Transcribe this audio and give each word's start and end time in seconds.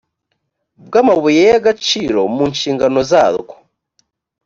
bw 0.85 0.93
amabuye 1.01 1.41
y 1.49 1.53
agaciro 1.59 2.19
mu 2.35 2.43
nshingano 2.53 2.99
zarwo 3.11 3.55